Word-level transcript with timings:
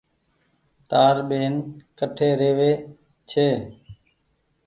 تآر 0.89 1.15
ٻين 1.29 1.53
ڪٺي 1.97 2.29
رهي 2.39 2.51
وي 2.57 2.71
ڇي۔ 3.29 3.47